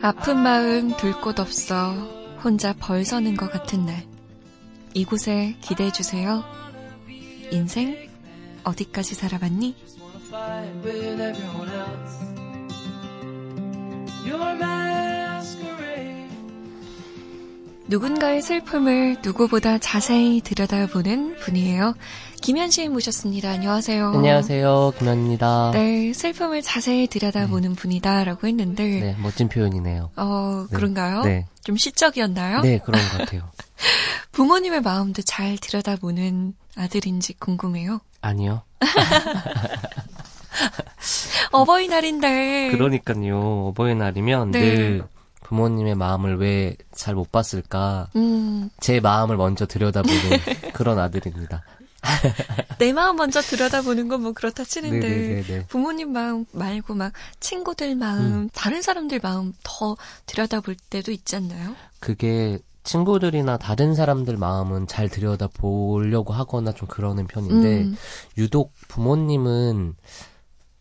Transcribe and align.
아픈 0.00 0.38
마음 0.38 0.96
둘 0.96 1.12
곳 1.20 1.40
없어 1.40 1.92
혼자 2.42 2.72
벌 2.72 3.04
서는 3.04 3.36
것 3.36 3.50
같은 3.50 3.84
날. 3.84 4.06
이곳에 4.94 5.56
기대해 5.60 5.90
주세요. 5.90 6.44
인생 7.50 8.08
어디까지 8.64 9.14
살아봤니? 9.16 9.74
누군가의 17.88 18.42
슬픔을 18.42 19.16
누구보다 19.24 19.78
자세히 19.78 20.42
들여다보는 20.42 21.36
분이에요. 21.36 21.94
김현 22.42 22.70
씨 22.70 22.86
모셨습니다. 22.86 23.48
안녕하세요. 23.48 24.12
안녕하세요. 24.14 24.92
김현입니다. 24.98 25.70
네, 25.72 26.12
슬픔을 26.12 26.60
자세히 26.60 27.06
들여다보는 27.06 27.70
네. 27.70 27.76
분이다라고 27.76 28.46
했는데. 28.46 28.84
네, 28.84 29.16
멋진 29.18 29.48
표현이네요. 29.48 30.10
어, 30.16 30.66
네. 30.70 30.76
그런가요? 30.76 31.22
네. 31.22 31.46
좀 31.64 31.78
시적이었나요? 31.78 32.60
네, 32.60 32.78
그런 32.78 33.00
것 33.00 33.18
같아요. 33.18 33.50
부모님의 34.32 34.82
마음도 34.82 35.22
잘 35.22 35.56
들여다보는 35.56 36.52
아들인지 36.76 37.38
궁금해요. 37.38 38.00
아니요. 38.20 38.62
어버이날인데. 41.52 42.72
그러니까요. 42.72 43.68
어버이날이면 43.68 44.50
네. 44.50 44.60
늘 44.60 45.04
부모님의 45.48 45.94
마음을 45.94 46.36
왜 46.38 46.76
잘 46.94 47.14
못 47.14 47.32
봤을까? 47.32 48.08
음. 48.16 48.68
제 48.80 49.00
마음을 49.00 49.36
먼저 49.38 49.66
들여다보는 49.66 50.14
그런 50.74 50.98
아들입니다. 50.98 51.62
내 52.78 52.92
마음 52.92 53.16
먼저 53.16 53.40
들여다보는 53.40 54.08
건 54.08 54.20
뭐 54.22 54.32
그렇다 54.32 54.64
치는데 54.64 55.08
네네네네. 55.08 55.66
부모님 55.68 56.12
마음 56.12 56.44
말고 56.52 56.94
막 56.94 57.12
친구들 57.40 57.94
마음, 57.96 58.20
음. 58.20 58.50
다른 58.52 58.82
사람들 58.82 59.20
마음 59.22 59.52
더 59.62 59.96
들여다볼 60.26 60.76
때도 60.90 61.12
있지 61.12 61.36
않나요? 61.36 61.74
그게 62.00 62.58
친구들이나 62.84 63.56
다른 63.58 63.94
사람들 63.94 64.36
마음은 64.36 64.86
잘 64.86 65.08
들여다보려고 65.08 66.32
하거나 66.32 66.72
좀 66.72 66.88
그러는 66.88 67.26
편인데 67.26 67.82
음. 67.82 67.96
유독 68.36 68.72
부모님은 68.88 69.94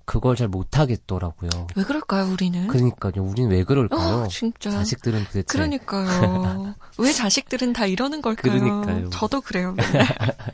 그걸 0.08 0.38
잘 0.38 0.48
못하겠더라고요. 0.48 1.50
왜 1.76 1.84
그럴까요, 1.84 2.32
우리는? 2.32 2.66
그러니까요, 2.68 3.26
우리는 3.26 3.52
왜 3.52 3.66
그럴까요? 3.66 4.24
어, 4.24 4.28
진짜. 4.30 4.72
자식들은 4.72 5.26
도대체. 5.26 5.44
그러니까요. 5.44 6.76
왜 6.98 7.12
자식들은 7.12 7.74
다 7.74 7.86
이러는 7.86 8.22
걸까요? 8.22 8.58
그러니까요. 8.58 9.10
저도 9.10 9.42
그래요. 9.42 9.76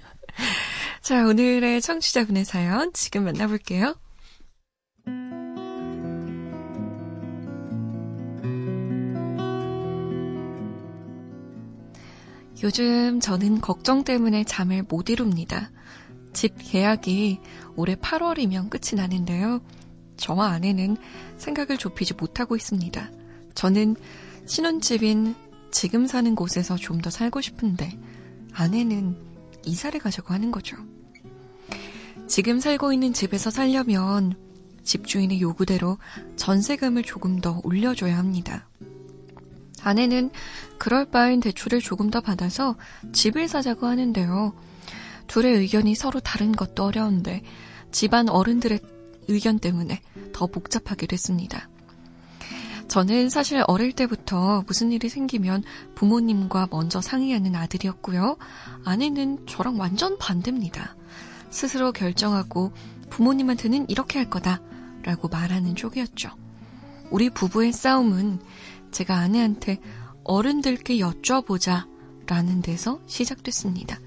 자, 1.02 1.28
오늘의 1.28 1.84
청취자분의 1.84 2.46
사연 2.46 2.94
지금 2.94 3.26
만나볼게요. 3.26 3.94
요즘 12.64 13.20
저는 13.20 13.62
걱정 13.62 14.04
때문에 14.04 14.46
잠을 14.46 14.82
못 14.82 15.12
이룹니다. 15.12 15.70
집 16.34 16.56
계약이 16.58 17.40
올해 17.76 17.96
8월이면 17.96 18.70
끝이 18.70 18.96
나는데요. 18.96 19.62
저와 20.18 20.50
아내는 20.52 20.98
생각을 21.38 21.78
좁히지 21.78 22.14
못하고 22.16 22.56
있습니다. 22.56 23.12
저는 23.56 23.96
신혼집인 24.46 25.36
지금 25.72 26.06
사는 26.08 26.36
곳에서 26.36 26.76
좀 26.76 27.02
더 27.02 27.10
살고 27.10 27.42
싶은데 27.42 27.98
아내는 28.54 29.16
이사를 29.66 30.00
가자고 30.00 30.34
하는 30.34 30.52
거죠. 30.52 30.78
지금 32.28 32.60
살고 32.60 32.94
있는 32.94 33.14
집에서 33.14 33.50
살려면 33.50 34.36
집주인의 34.84 35.42
요구대로 35.42 35.98
전세금을 36.36 37.04
조금 37.04 37.40
더 37.40 37.62
올려줘야 37.64 38.18
합니다. 38.18 38.68
아내는 39.82 40.30
그럴 40.78 41.06
바엔 41.06 41.40
대출을 41.42 41.82
조금 41.82 42.10
더 42.10 42.22
받아서 42.22 42.76
집을 43.12 43.48
사자고 43.48 43.86
하는데요. 43.88 44.54
둘의 45.28 45.58
의견이 45.58 45.96
서로 45.96 46.20
다른 46.20 46.52
것도 46.52 46.84
어려운데 46.84 47.42
집안 47.92 48.30
어른들의 48.30 48.80
의견 49.28 49.60
때문에 49.60 50.02
더 50.34 50.48
복잡하게 50.48 51.08
됐습니다. 51.08 51.70
저는 52.88 53.30
사실 53.30 53.64
어릴 53.68 53.94
때부터 53.94 54.64
무슨 54.68 54.92
일이 54.92 55.10
생기면 55.10 55.64
부모님과 55.96 56.68
먼저 56.70 57.02
상의하는 57.02 57.56
아들이었고요. 57.56 58.38
아내는 58.84 59.48
저랑 59.48 59.80
완전 59.80 60.18
반대입니다. 60.18 60.96
스스로 61.50 61.92
결정하고 61.92 62.72
부모님한테는 63.10 63.90
이렇게 63.90 64.20
할 64.20 64.30
거다 64.30 64.62
라고 65.04 65.28
말하는 65.28 65.76
쪽이었죠. 65.76 66.30
우리 67.10 67.30
부부의 67.30 67.72
싸움은 67.74 68.40
제가 68.92 69.18
아내한테 69.18 69.80
어른들께 70.24 70.98
여쭤보자 70.98 71.88
라는 72.26 72.62
데서 72.62 73.02
시작됐습니다. 73.08 74.00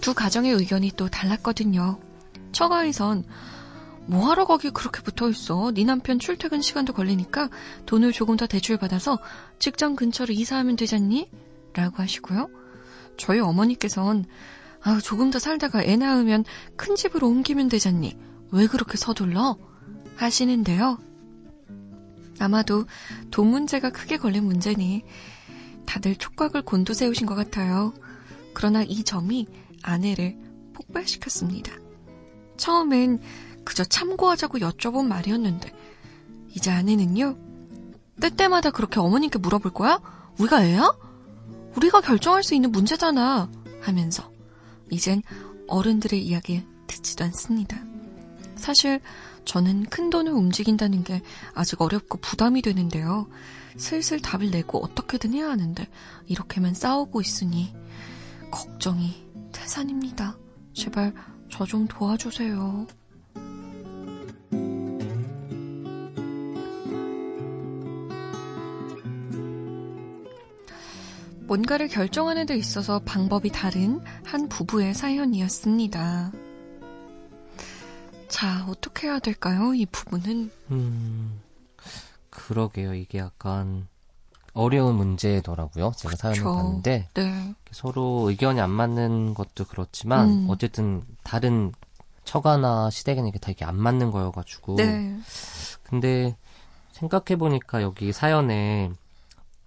두 0.00 0.14
가정의 0.14 0.52
의견이 0.52 0.92
또 0.96 1.08
달랐거든요. 1.08 1.98
처가에선 2.52 3.24
뭐하러 4.06 4.46
거기 4.46 4.70
그렇게 4.70 5.00
붙어 5.02 5.28
있어? 5.30 5.72
네 5.72 5.84
남편 5.84 6.18
출퇴근 6.18 6.60
시간도 6.60 6.92
걸리니까 6.92 7.48
돈을 7.86 8.12
조금 8.12 8.36
더 8.36 8.46
대출받아서 8.46 9.18
직장 9.58 9.96
근처로 9.96 10.32
이사하면 10.34 10.76
되잖니? 10.76 11.30
라고 11.72 12.02
하시고요. 12.02 12.48
저희 13.16 13.40
어머니께선 13.40 14.26
아, 14.82 15.00
조금 15.02 15.30
더 15.30 15.38
살다가 15.38 15.82
애 15.82 15.96
낳으면 15.96 16.44
큰 16.76 16.94
집으로 16.94 17.28
옮기면 17.28 17.68
되잖니? 17.68 18.16
왜 18.50 18.66
그렇게 18.66 18.98
서둘러? 18.98 19.56
하시는데요. 20.16 20.98
아마도 22.38 22.84
돈 23.30 23.48
문제가 23.48 23.90
크게 23.90 24.18
걸린 24.18 24.44
문제니 24.44 25.02
다들 25.86 26.16
촉각을 26.16 26.62
곤두세우신 26.62 27.26
것 27.26 27.34
같아요. 27.34 27.94
그러나 28.52 28.82
이 28.82 29.02
점이 29.02 29.46
아내를 29.84 30.36
폭발시켰습니다. 30.72 31.72
처음엔 32.56 33.20
그저 33.64 33.84
참고하자고 33.84 34.58
여쭤본 34.58 35.06
말이었는데 35.06 35.72
이제 36.54 36.70
아내는요. 36.70 37.36
때때마다 38.20 38.70
그렇게 38.70 39.00
어머님께 39.00 39.38
물어볼 39.38 39.72
거야? 39.72 40.00
우리가 40.38 40.64
애야? 40.64 40.92
우리가 41.76 42.00
결정할 42.00 42.42
수 42.42 42.54
있는 42.54 42.72
문제잖아. 42.72 43.50
하면서 43.80 44.30
이젠 44.90 45.22
어른들의 45.66 46.24
이야기 46.24 46.64
듣지도 46.86 47.24
않습니다. 47.24 47.78
사실 48.56 49.00
저는 49.44 49.84
큰 49.84 50.08
돈을 50.10 50.32
움직인다는 50.32 51.04
게 51.04 51.22
아직 51.54 51.82
어렵고 51.82 52.18
부담이 52.18 52.62
되는데요. 52.62 53.28
슬슬 53.76 54.20
답을 54.20 54.50
내고 54.50 54.82
어떻게든 54.82 55.34
해야 55.34 55.50
하는데 55.50 55.86
이렇게만 56.26 56.74
싸우고 56.74 57.20
있으니 57.20 57.74
걱정이 58.50 59.23
태산입니다. 59.54 60.36
제발 60.74 61.12
저 61.48 61.64
좀 61.64 61.86
도와주세요. 61.86 62.86
뭔가를 71.46 71.88
결정하는 71.88 72.46
데 72.46 72.56
있어서 72.56 73.00
방법이 73.00 73.50
다른 73.50 74.00
한 74.24 74.48
부부의 74.48 74.94
사연이었습니다. 74.94 76.32
자, 78.28 78.64
어떻게 78.68 79.06
해야 79.06 79.18
될까요? 79.18 79.74
이 79.74 79.86
부분은? 79.86 80.50
음, 80.70 81.40
그러게요. 82.30 82.94
이게 82.94 83.18
약간 83.18 83.86
어려운 84.54 84.94
문제더라고요. 84.94 85.92
제가 85.96 86.16
사연을. 86.16 86.42
봤는데 86.42 87.08
네. 87.12 87.54
서로 87.72 88.30
의견이 88.30 88.60
안 88.60 88.70
맞는 88.70 89.34
것도 89.34 89.64
그렇지만 89.68 90.28
음. 90.30 90.46
어쨌든 90.48 91.02
다른 91.24 91.72
처가나 92.24 92.88
시댁에는 92.90 93.28
이게 93.28 93.38
다 93.38 93.50
이게 93.50 93.64
안 93.64 93.76
맞는 93.76 94.10
거여가지고 94.10 94.76
네. 94.76 95.16
근데 95.82 96.36
생각해 96.92 97.36
보니까 97.36 97.82
여기 97.82 98.12
사연에 98.12 98.90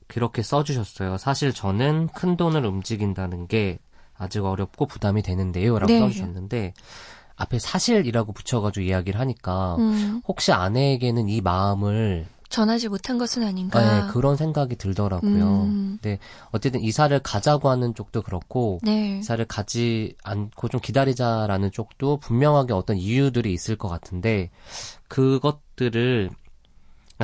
그렇게 0.07 0.41
써주셨어요. 0.41 1.17
사실 1.17 1.53
저는 1.53 2.07
큰 2.07 2.37
돈을 2.37 2.65
움직인다는 2.65 3.47
게 3.47 3.77
아직 4.17 4.43
어렵고 4.43 4.85
부담이 4.87 5.21
되는데요라고 5.21 5.91
네. 5.91 5.99
써주셨는데 5.99 6.73
앞에 7.35 7.59
사실이라고 7.59 8.31
붙여가지고 8.31 8.85
이야기를 8.85 9.19
하니까 9.19 9.75
음. 9.75 10.21
혹시 10.27 10.51
아내에게는 10.53 11.29
이 11.29 11.41
마음을 11.41 12.25
전하지 12.49 12.87
못한 12.89 13.17
것은 13.17 13.43
아닌가. 13.43 13.79
네, 13.81 14.11
그런 14.11 14.35
생각이 14.35 14.75
들더라고요. 14.77 15.63
음. 15.63 15.99
근데 16.01 16.19
어쨌든 16.51 16.81
이사를 16.81 17.17
가자고 17.19 17.69
하는 17.69 17.93
쪽도 17.93 18.21
그렇고 18.21 18.79
네. 18.83 19.19
이사를 19.19 19.43
가지 19.45 20.15
않고 20.23 20.69
좀 20.69 20.79
기다리자라는 20.79 21.71
쪽도 21.71 22.17
분명하게 22.17 22.73
어떤 22.73 22.97
이유들이 22.97 23.53
있을 23.53 23.75
것 23.75 23.89
같은데 23.89 24.49
그것들을 25.07 26.29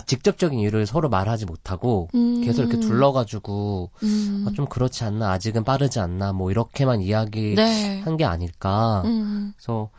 직접적인 0.06 0.60
이유를 0.60 0.88
서로 0.88 1.08
말하지 1.08 1.46
못하고 1.46 2.10
음. 2.16 2.42
계속 2.42 2.64
이렇게 2.64 2.80
둘러가지고 2.80 3.92
음. 4.02 4.46
아, 4.48 4.52
좀 4.56 4.66
그렇지 4.66 5.04
않나 5.04 5.32
아직은 5.32 5.64
빠르지 5.64 6.00
않나 6.00 6.34
뭐 6.34 6.50
이렇게만 6.50 7.02
이야기한 7.02 7.56
네. 7.56 8.04
게 8.18 8.26
아닐까. 8.26 9.04
음. 9.06 9.54
그래서 9.56 9.90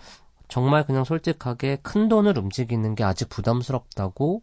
정말 0.48 0.84
그냥 0.84 1.04
솔직하게 1.04 1.78
큰 1.82 2.08
돈을 2.08 2.36
움직이는 2.38 2.94
게 2.94 3.04
아직 3.04 3.28
부담스럽다고 3.28 4.42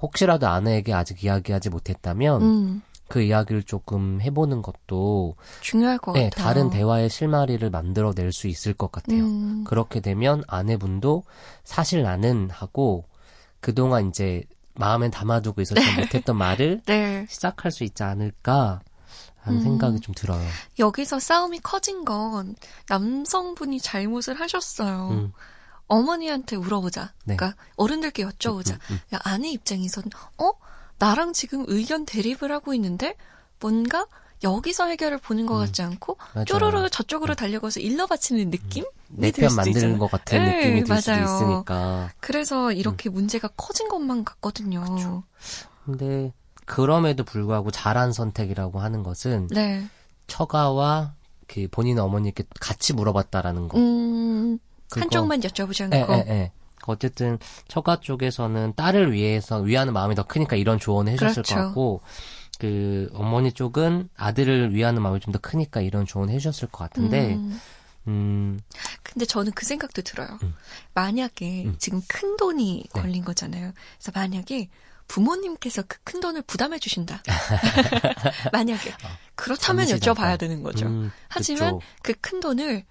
혹시라도 0.00 0.48
아내에게 0.48 0.92
아직 0.92 1.22
이야기하지 1.24 1.70
못했다면 1.70 2.42
음. 2.42 2.82
그 3.08 3.22
이야기를 3.22 3.62
조금 3.62 4.20
해보는 4.20 4.62
것도 4.62 5.36
중요할 5.60 5.98
것 5.98 6.12
네, 6.12 6.28
같아요. 6.30 6.44
다른 6.44 6.70
대화의 6.70 7.08
실마리를 7.08 7.68
만들어낼 7.70 8.32
수 8.32 8.48
있을 8.48 8.74
것 8.74 8.90
같아요. 8.90 9.24
음. 9.24 9.64
그렇게 9.64 10.00
되면 10.00 10.42
아내분도 10.48 11.22
사실 11.62 12.02
나는 12.02 12.50
하고 12.50 13.04
그동안 13.60 14.08
이제 14.08 14.42
마음에 14.74 15.08
담아두고 15.08 15.60
있었던 15.62 15.84
네. 15.84 16.00
못했던 16.02 16.36
말을 16.36 16.82
네. 16.86 17.26
시작할 17.28 17.70
수 17.70 17.84
있지 17.84 18.02
않을까 18.02 18.80
하는 19.40 19.60
음. 19.60 19.62
생각이 19.62 20.00
좀 20.00 20.14
들어요. 20.14 20.44
여기서 20.78 21.20
싸움이 21.20 21.60
커진 21.60 22.04
건 22.04 22.56
남성분이 22.88 23.80
잘못을 23.80 24.34
하셨어요. 24.40 25.08
음. 25.10 25.32
어머니한테 25.88 26.56
물어보자. 26.56 27.12
네. 27.24 27.36
그러니까 27.36 27.60
어른들께 27.76 28.24
여쭤보자. 28.24 28.74
음, 28.74 28.78
음, 28.90 29.00
음. 29.12 29.18
아내 29.24 29.50
입장에서는 29.50 30.10
어 30.38 30.52
나랑 30.98 31.32
지금 31.32 31.64
의견 31.68 32.04
대립을 32.06 32.50
하고 32.50 32.74
있는데 32.74 33.16
뭔가 33.60 34.06
여기서 34.42 34.86
해결을 34.86 35.18
보는 35.18 35.46
것 35.46 35.54
음. 35.54 35.66
같지 35.66 35.82
않고 35.82 36.18
맞아요. 36.34 36.44
쪼르르 36.44 36.90
저쪽으로 36.90 37.34
음. 37.34 37.36
달려가서 37.36 37.80
일러 37.80 38.06
바치는 38.06 38.50
느낌? 38.50 38.84
내편 39.08 39.54
만드는 39.54 39.98
것 39.98 40.10
같은 40.10 40.38
네, 40.38 40.56
느낌이 40.56 40.84
들 40.84 40.88
맞아요. 40.88 41.00
수도 41.00 41.44
있으니까. 41.52 42.10
그래서 42.20 42.72
이렇게 42.72 43.08
음. 43.08 43.14
문제가 43.14 43.48
커진 43.56 43.88
것만 43.88 44.24
같거든요. 44.24 44.84
그렇죠. 44.84 45.22
근데 45.84 46.32
그럼에도 46.66 47.24
불구하고 47.24 47.70
잘한 47.70 48.12
선택이라고 48.12 48.80
하는 48.80 49.02
것은 49.02 49.48
네. 49.52 49.86
처가와 50.26 51.14
그 51.46 51.68
본인 51.70 51.98
어머니께 51.98 52.44
같이 52.60 52.92
물어봤다라는 52.92 53.68
거. 53.68 53.78
음, 53.78 54.58
한쪽만 54.90 55.40
여쭤보지 55.40 55.82
않고. 55.92 56.12
에, 56.12 56.16
에, 56.18 56.32
에. 56.42 56.52
어쨌든 56.86 57.38
처가 57.68 58.00
쪽에서는 58.00 58.74
딸을 58.76 59.12
위해서 59.12 59.58
위하는 59.58 59.92
마음이 59.92 60.14
더 60.14 60.22
크니까 60.22 60.56
이런 60.56 60.78
조언을 60.78 61.12
해줬을 61.14 61.42
그렇죠. 61.42 61.54
것 61.54 61.60
같고 61.64 62.00
그 62.60 63.10
어머니 63.14 63.52
쪽은 63.52 64.08
아들을 64.16 64.72
위하는 64.74 65.02
마음이 65.02 65.18
좀 65.20 65.32
더 65.32 65.38
크니까 65.40 65.80
이런 65.80 66.06
조언을 66.06 66.32
해주셨을 66.34 66.68
것 66.68 66.78
같은데 66.84 67.34
음. 67.34 67.60
음. 68.06 68.60
근데 69.02 69.26
저는 69.26 69.50
그 69.52 69.66
생각도 69.66 70.02
들어요. 70.02 70.38
음. 70.44 70.54
만약에 70.94 71.64
음. 71.64 71.74
지금 71.78 72.00
큰 72.06 72.36
돈이 72.36 72.84
네. 72.94 73.00
걸린 73.00 73.24
거잖아요. 73.24 73.72
그래서 73.98 74.12
만약에 74.14 74.68
부모님께서 75.08 75.82
그 75.82 75.98
큰 76.04 76.20
돈을 76.20 76.42
부담해 76.42 76.78
주신다. 76.78 77.22
만약에 78.52 78.90
어, 78.90 79.08
그렇다면 79.34 79.86
여쭤봐야 79.88 80.38
되는 80.38 80.62
거죠. 80.62 80.86
음, 80.86 81.10
하지만 81.28 81.80
그 82.02 82.12
큰 82.20 82.38
돈을 82.40 82.84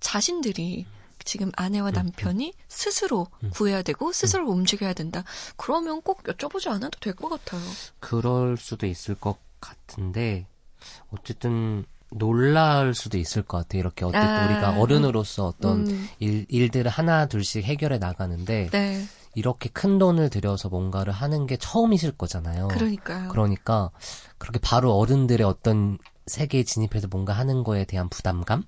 자신들이 0.00 0.86
지금 1.24 1.50
아내와 1.56 1.88
음, 1.90 1.92
남편이 1.94 2.46
음. 2.48 2.64
스스로 2.68 3.26
음. 3.42 3.50
구해야 3.50 3.82
되고 3.82 4.12
스스로 4.12 4.48
움직여야 4.50 4.92
된다. 4.94 5.24
그러면 5.56 6.02
꼭 6.02 6.22
여쭤보지 6.24 6.68
않아도 6.68 6.98
될 7.00 7.14
것 7.14 7.28
같아요. 7.28 7.60
그럴 7.98 8.56
수도 8.56 8.86
있을 8.86 9.14
것 9.14 9.36
같은데 9.60 10.46
어쨌든 11.10 11.84
놀랄 12.12 12.94
수도 12.94 13.18
있을 13.18 13.42
것 13.42 13.58
같아요. 13.58 13.80
이렇게 13.80 14.04
어쨌든 14.04 14.28
아, 14.28 14.46
우리가 14.46 14.80
어른으로서 14.80 15.46
어떤 15.46 15.86
음. 15.88 16.08
일, 16.18 16.44
일들을 16.48 16.90
하나 16.90 17.26
둘씩 17.26 17.64
해결해 17.64 17.98
나가는데 17.98 18.68
네. 18.70 19.04
이렇게 19.34 19.68
큰 19.68 19.98
돈을 19.98 20.28
들여서 20.30 20.68
뭔가를 20.70 21.12
하는 21.12 21.46
게 21.46 21.56
처음이실 21.56 22.12
거잖아요. 22.18 22.68
그러니까요. 22.68 23.28
그러니까 23.28 23.90
그렇게 24.38 24.58
바로 24.58 24.94
어른들의 24.94 25.46
어떤 25.46 25.98
세계에 26.26 26.64
진입해서 26.64 27.06
뭔가 27.08 27.32
하는 27.32 27.62
거에 27.62 27.84
대한 27.84 28.08
부담감 28.08 28.64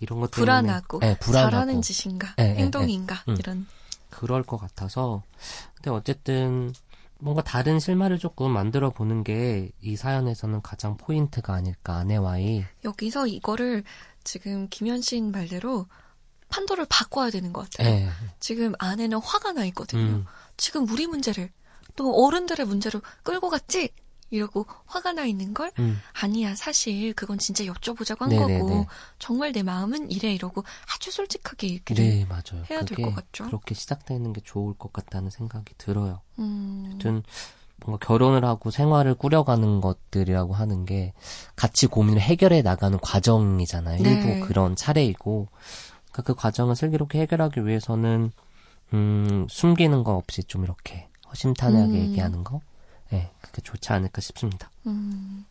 이런 0.00 0.20
것 0.20 0.30
때문에 0.30 0.44
불안하고, 0.44 0.98
네, 1.00 1.18
불안하고. 1.18 1.50
잘하는 1.50 1.82
짓인가 1.82 2.34
네, 2.36 2.54
행동인가 2.56 3.22
네, 3.26 3.34
이런 3.38 3.66
그럴 4.10 4.42
것 4.42 4.56
같아서 4.56 5.22
근데 5.74 5.90
어쨌든 5.90 6.72
뭔가 7.18 7.42
다른 7.42 7.80
실마를 7.80 8.18
조금 8.18 8.50
만들어 8.50 8.90
보는 8.90 9.24
게 9.24 9.70
이 9.80 9.96
사연에서는 9.96 10.60
가장 10.62 10.96
포인트가 10.96 11.54
아닐까 11.54 11.96
아내와의 11.96 12.66
여기서 12.84 13.26
이거를 13.26 13.84
지금 14.24 14.68
김현신 14.68 15.30
말대로 15.32 15.86
판도를 16.48 16.86
바꿔야 16.88 17.30
되는 17.30 17.52
것 17.52 17.70
같아요. 17.70 17.88
네. 17.94 18.08
지금 18.40 18.72
아내는 18.78 19.18
화가 19.18 19.52
나 19.52 19.64
있거든요. 19.66 20.00
음. 20.02 20.26
지금 20.56 20.88
우리 20.90 21.06
문제를 21.06 21.50
또 21.96 22.12
어른들의 22.26 22.66
문제로 22.66 23.00
끌고 23.22 23.48
갔지? 23.50 23.90
이러고 24.30 24.66
화가 24.86 25.12
나 25.12 25.24
있는 25.24 25.54
걸 25.54 25.70
음. 25.78 25.98
아니야 26.20 26.54
사실 26.56 27.12
그건 27.14 27.38
진짜 27.38 27.64
여쭤보자고 27.64 28.20
한 28.20 28.30
네네네. 28.30 28.58
거고 28.60 28.86
정말 29.18 29.52
내 29.52 29.62
마음은 29.62 30.10
이래 30.10 30.32
이러고 30.34 30.64
아주 30.94 31.10
솔직하게 31.10 31.68
얘기를 31.70 32.04
네, 32.04 32.24
맞아요. 32.26 32.64
해야 32.70 32.82
될 32.82 32.96
것 33.04 33.14
같죠. 33.14 33.44
그렇게 33.46 33.74
시작되는 33.74 34.32
게 34.32 34.40
좋을 34.42 34.74
것 34.74 34.92
같다는 34.92 35.30
생각이 35.30 35.74
들어요. 35.78 36.20
음. 36.38 36.84
아무튼 36.86 37.22
뭔가 37.84 38.04
결혼을 38.04 38.44
하고 38.44 38.70
생활을 38.70 39.14
꾸려가는 39.14 39.80
것들이라고 39.80 40.54
하는 40.54 40.86
게 40.86 41.12
같이 41.56 41.86
고민을 41.86 42.20
해결해 42.20 42.62
나가는 42.62 42.98
과정이잖아요. 42.98 44.02
네. 44.02 44.10
일부 44.10 44.46
그런 44.46 44.74
차례이고 44.76 45.48
그러니까 46.10 46.22
그 46.22 46.34
과정을 46.34 46.74
슬기롭게 46.74 47.20
해결하기 47.20 47.66
위해서는 47.66 48.32
음, 48.94 49.46
숨기는 49.50 50.04
거 50.04 50.14
없이 50.16 50.42
좀 50.44 50.64
이렇게 50.64 51.08
허심탄회하게 51.28 51.92
음. 51.92 51.98
얘기하는 52.08 52.44
거 52.44 52.60
네, 53.10 53.30
그게 53.40 53.62
좋지 53.62 53.92
않을까 53.92 54.20
싶습니다. 54.20 54.70
음, 54.86 55.44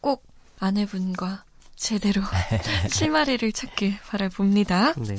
꼭 0.00 0.24
아내분과 0.58 1.44
제대로 1.76 2.22
실마리를 2.90 3.50
찾길 3.52 3.98
바라봅니다. 4.08 4.94
네. 4.94 5.16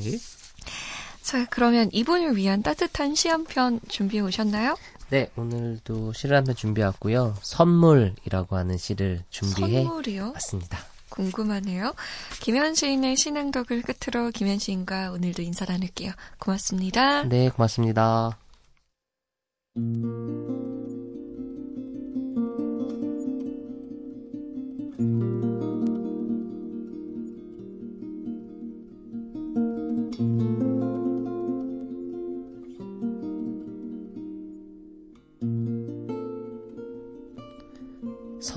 자, 1.22 1.46
그러면 1.50 1.90
이분을 1.92 2.36
위한 2.38 2.64
따뜻한 2.64 3.14
시 3.16 3.28
한 3.30 3.44
편 3.46 3.80
준비해 3.90 4.22
오셨나요? 4.24 4.76
네, 5.10 5.30
오늘도 5.36 6.14
시를 6.14 6.36
한 6.38 6.46
편 6.46 6.56
준비해왔고요. 6.56 7.36
선물이라고 7.42 8.56
하는 8.56 8.78
시를 8.78 9.24
준비해 9.30 9.84
선물이요? 9.84 10.32
왔습니다. 10.36 10.80
궁금하네요. 11.10 11.94
김현 12.42 12.76
시인의 12.76 13.16
신앙덕을 13.18 13.82
끝으로 13.82 14.30
김현 14.32 14.60
시인과 14.60 15.12
오늘도 15.12 15.42
인사 15.42 15.66
나눌게요. 15.66 16.12
고맙습니다. 16.40 17.24
네, 17.24 17.50
고맙습니다. 17.50 18.38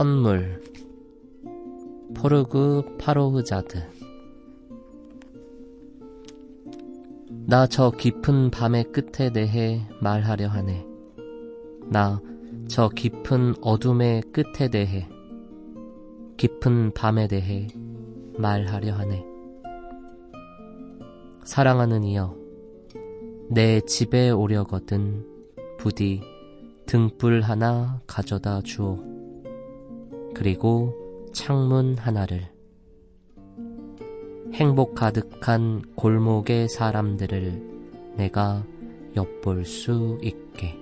선물 0.00 0.62
포르그 2.14 2.96
파로흐자드 2.98 3.82
나 7.46 7.66
저 7.66 7.90
깊은 7.90 8.50
밤의 8.50 8.92
끝에 8.92 9.30
대해 9.30 9.86
말하려 10.00 10.48
하네. 10.48 10.86
나 11.90 12.18
저 12.66 12.88
깊은 12.88 13.56
어둠의 13.60 14.22
끝에 14.32 14.70
대해 14.70 15.06
깊은 16.38 16.92
밤에 16.94 17.28
대해 17.28 17.66
말하려 18.38 18.94
하네. 18.94 19.22
사랑하는 21.44 22.04
이여, 22.04 22.34
내 23.50 23.82
집에 23.82 24.30
오려거든 24.30 25.26
부디 25.76 26.22
등불 26.86 27.42
하나 27.42 28.00
가져다 28.06 28.62
주오. 28.62 29.09
그리고 30.40 30.96
창문 31.34 31.98
하나를. 31.98 32.48
행복 34.54 34.94
가득한 34.94 35.82
골목의 35.96 36.70
사람들을 36.70 38.14
내가 38.16 38.64
엿볼 39.16 39.66
수 39.66 40.18
있게. 40.22 40.78